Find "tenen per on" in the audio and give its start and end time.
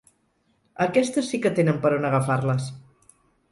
1.61-2.09